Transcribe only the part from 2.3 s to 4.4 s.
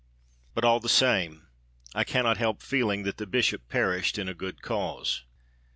help feeling that the Bishop perished in a